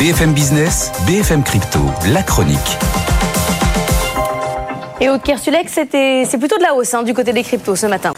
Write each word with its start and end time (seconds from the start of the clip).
BFM 0.00 0.32
Business, 0.32 0.90
BFM 1.06 1.42
Crypto, 1.42 1.78
la 2.14 2.22
chronique. 2.22 2.58
Et 4.98 5.10
au 5.10 5.18
Kersulex, 5.18 5.70
c'est 5.74 6.38
plutôt 6.38 6.56
de 6.56 6.62
la 6.62 6.74
hausse 6.74 6.94
hein, 6.94 7.02
du 7.02 7.12
côté 7.12 7.34
des 7.34 7.42
cryptos 7.42 7.76
ce 7.76 7.84
matin. 7.84 8.14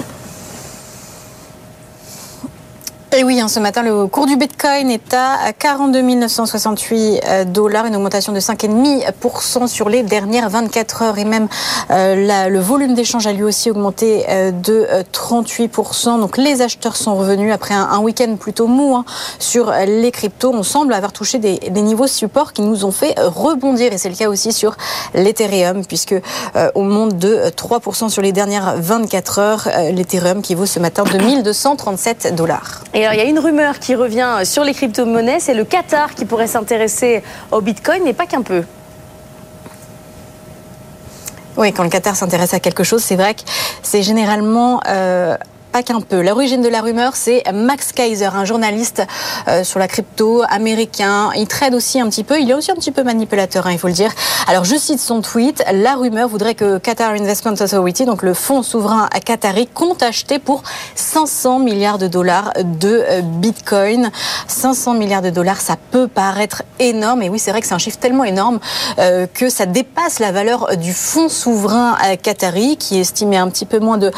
Et 3.14 3.24
oui, 3.24 3.38
hein, 3.40 3.48
ce 3.48 3.60
matin, 3.60 3.82
le 3.82 4.06
cours 4.06 4.24
du 4.24 4.36
Bitcoin 4.36 4.90
est 4.90 5.12
à 5.12 5.52
42 5.52 6.00
968 6.00 7.20
euh, 7.26 7.44
dollars, 7.44 7.84
une 7.84 7.94
augmentation 7.94 8.32
de 8.32 8.40
5,5% 8.40 9.66
sur 9.66 9.90
les 9.90 10.02
dernières 10.02 10.48
24 10.48 11.02
heures. 11.02 11.18
Et 11.18 11.26
même 11.26 11.46
euh, 11.90 12.48
le 12.48 12.58
volume 12.58 12.94
d'échange 12.94 13.26
a 13.26 13.34
lui 13.34 13.42
aussi 13.42 13.70
augmenté 13.70 14.24
euh, 14.30 14.50
de 14.50 14.86
38%. 15.12 16.20
Donc 16.20 16.38
les 16.38 16.62
acheteurs 16.62 16.96
sont 16.96 17.14
revenus 17.14 17.52
après 17.52 17.74
un, 17.74 17.98
week-end 17.98 18.36
plutôt 18.36 18.66
mou 18.66 18.96
hein, 18.96 19.04
sur 19.38 19.70
les 19.72 20.10
cryptos. 20.10 20.50
On 20.54 20.62
semble 20.62 20.94
avoir 20.94 21.12
touché 21.12 21.38
des, 21.38 21.58
niveaux 21.82 22.06
support 22.06 22.54
qui 22.54 22.62
nous 22.62 22.86
ont 22.86 22.92
fait 22.92 23.14
rebondir. 23.18 23.92
Et 23.92 23.98
c'est 23.98 24.08
le 24.08 24.16
cas 24.16 24.30
aussi 24.30 24.54
sur 24.54 24.74
l'Ethereum, 25.12 25.84
puisque 25.84 26.14
on 26.74 26.84
monte 26.84 27.18
de 27.18 27.42
3% 27.50 28.08
sur 28.08 28.22
les 28.22 28.32
dernières 28.32 28.76
24 28.78 29.38
heures. 29.38 29.68
L'Ethereum 29.92 30.40
qui 30.40 30.54
vaut 30.54 30.66
ce 30.66 30.78
matin 30.78 31.04
2237 31.04 32.34
dollars 32.34 32.82
il 33.10 33.18
y 33.18 33.20
a 33.20 33.24
une 33.24 33.38
rumeur 33.38 33.78
qui 33.78 33.94
revient 33.94 34.40
sur 34.44 34.64
les 34.64 34.74
crypto-monnaies, 34.74 35.40
c'est 35.40 35.54
le 35.54 35.64
Qatar 35.64 36.14
qui 36.14 36.24
pourrait 36.24 36.46
s'intéresser 36.46 37.22
au 37.50 37.60
Bitcoin, 37.60 38.02
mais 38.04 38.12
pas 38.12 38.26
qu'un 38.26 38.42
peu. 38.42 38.62
Oui, 41.56 41.72
quand 41.72 41.82
le 41.82 41.90
Qatar 41.90 42.16
s'intéresse 42.16 42.54
à 42.54 42.60
quelque 42.60 42.84
chose, 42.84 43.02
c'est 43.02 43.16
vrai 43.16 43.34
que 43.34 43.42
c'est 43.82 44.02
généralement 44.02 44.80
euh, 44.86 45.36
pas 45.72 45.82
qu'un 45.82 46.02
peu. 46.02 46.20
L'origine 46.20 46.60
de 46.60 46.68
la 46.68 46.82
rumeur, 46.82 47.16
c'est 47.16 47.42
Max 47.52 47.92
Kaiser, 47.92 48.26
un 48.26 48.44
journaliste 48.44 49.02
euh, 49.48 49.64
sur 49.64 49.78
la 49.78 49.88
crypto 49.88 50.42
américain. 50.48 51.30
Il 51.34 51.48
trade 51.48 51.74
aussi 51.74 51.98
un 51.98 52.08
petit 52.10 52.24
peu. 52.24 52.38
Il 52.38 52.50
est 52.50 52.54
aussi 52.54 52.70
un 52.70 52.74
petit 52.74 52.92
peu 52.92 53.02
manipulateur, 53.02 53.66
hein, 53.66 53.72
il 53.72 53.78
faut 53.78 53.88
le 53.88 53.94
dire. 53.94 54.12
Alors, 54.46 54.64
je 54.64 54.76
cite 54.76 55.00
son 55.00 55.22
tweet. 55.22 55.64
La 55.72 55.94
rumeur 55.94 56.28
voudrait 56.28 56.54
que 56.54 56.76
Qatar 56.76 57.12
Investment 57.12 57.54
Authority, 57.58 58.04
donc 58.04 58.22
le 58.22 58.34
fonds 58.34 58.62
souverain 58.62 59.08
qatari, 59.24 59.66
compte 59.66 60.02
acheter 60.02 60.38
pour 60.38 60.62
500 60.94 61.60
milliards 61.60 61.98
de 61.98 62.06
dollars 62.06 62.52
de 62.62 63.04
euh, 63.08 63.22
Bitcoin. 63.22 64.10
500 64.48 64.94
milliards 64.94 65.22
de 65.22 65.30
dollars, 65.30 65.62
ça 65.62 65.76
peut 65.90 66.06
paraître 66.06 66.64
énorme. 66.80 67.22
Et 67.22 67.30
oui, 67.30 67.38
c'est 67.38 67.50
vrai 67.50 67.62
que 67.62 67.66
c'est 67.66 67.74
un 67.74 67.78
chiffre 67.78 67.98
tellement 67.98 68.24
énorme 68.24 68.60
euh, 68.98 69.26
que 69.32 69.48
ça 69.48 69.64
dépasse 69.64 70.18
la 70.18 70.32
valeur 70.32 70.76
du 70.76 70.92
fonds 70.92 71.30
souverain 71.30 71.96
qatari, 72.22 72.76
qui 72.76 72.98
est 72.98 73.00
estimé 73.00 73.38
un 73.38 73.48
petit 73.48 73.64
peu 73.64 73.78
moins 73.78 73.96
de 73.96 74.10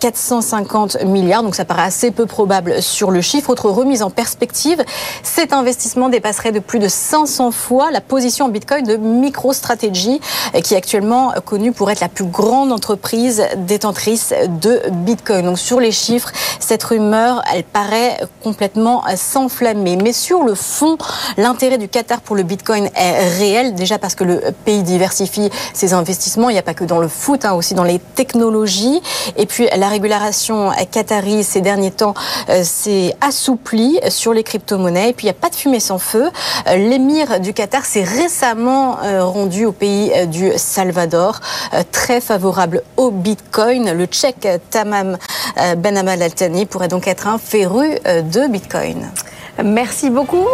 450 0.00 0.89
milliards, 1.04 1.42
donc 1.42 1.54
ça 1.54 1.64
paraît 1.64 1.82
assez 1.82 2.10
peu 2.10 2.26
probable 2.26 2.82
sur 2.82 3.10
le 3.10 3.20
chiffre. 3.20 3.50
Autre 3.50 3.70
remise 3.70 4.02
en 4.02 4.10
perspective, 4.10 4.84
cet 5.22 5.52
investissement 5.52 6.08
dépasserait 6.08 6.52
de 6.52 6.58
plus 6.58 6.78
de 6.78 6.88
500 6.88 7.50
fois 7.50 7.90
la 7.90 8.00
position 8.00 8.46
en 8.46 8.48
Bitcoin 8.48 8.84
de 8.84 8.96
MicroStrategy, 8.96 10.20
qui 10.62 10.74
est 10.74 10.76
actuellement 10.76 11.32
connue 11.44 11.72
pour 11.72 11.90
être 11.90 12.00
la 12.00 12.08
plus 12.08 12.24
grande 12.24 12.72
entreprise 12.72 13.44
détentrice 13.56 14.34
de 14.60 14.80
Bitcoin. 14.90 15.46
Donc 15.46 15.58
sur 15.58 15.80
les 15.80 15.92
chiffres, 15.92 16.30
cette 16.58 16.82
rumeur, 16.82 17.42
elle 17.52 17.64
paraît 17.64 18.18
complètement 18.42 19.02
s'enflammer. 19.16 19.96
Mais 19.96 20.12
sur 20.12 20.42
le 20.42 20.54
fond, 20.54 20.96
l'intérêt 21.36 21.78
du 21.78 21.88
Qatar 21.88 22.20
pour 22.20 22.36
le 22.36 22.42
Bitcoin 22.42 22.88
est 22.94 23.28
réel, 23.38 23.74
déjà 23.74 23.98
parce 23.98 24.14
que 24.14 24.24
le 24.24 24.40
pays 24.64 24.82
diversifie 24.82 25.50
ses 25.74 25.92
investissements. 25.92 26.48
Il 26.50 26.54
n'y 26.54 26.58
a 26.58 26.62
pas 26.62 26.74
que 26.74 26.84
dans 26.84 26.98
le 26.98 27.08
foot, 27.08 27.44
hein, 27.44 27.52
aussi 27.52 27.74
dans 27.74 27.84
les 27.84 27.98
technologies. 27.98 29.00
Et 29.36 29.46
puis 29.46 29.68
la 29.76 29.88
régulation 29.88 30.72
Qatari 30.86 31.44
ces 31.44 31.60
derniers 31.60 31.90
temps 31.90 32.14
euh, 32.48 32.62
s'est 32.62 33.14
assoupli 33.20 34.00
sur 34.08 34.32
les 34.32 34.42
crypto-monnaies. 34.42 35.10
Et 35.10 35.12
puis 35.12 35.26
il 35.26 35.30
n'y 35.30 35.36
a 35.36 35.40
pas 35.40 35.50
de 35.50 35.54
fumée 35.54 35.80
sans 35.80 35.98
feu. 35.98 36.30
Euh, 36.68 36.76
l'émir 36.76 37.40
du 37.40 37.52
Qatar 37.52 37.84
s'est 37.84 38.04
récemment 38.04 38.98
euh, 39.02 39.24
rendu 39.24 39.64
au 39.64 39.72
pays 39.72 40.12
du 40.26 40.52
Salvador, 40.56 41.40
très 41.92 42.20
favorable 42.20 42.82
au 42.96 43.10
Bitcoin. 43.10 43.92
Le 43.92 44.06
Tchèque 44.06 44.48
Tamam 44.70 45.16
Ben 45.76 45.96
Al 45.96 46.34
Thani 46.34 46.66
pourrait 46.66 46.88
donc 46.88 47.06
être 47.06 47.26
un 47.26 47.38
féru 47.38 47.96
de 48.04 48.48
Bitcoin. 48.48 49.10
Merci 49.62 50.10
beaucoup. 50.10 50.46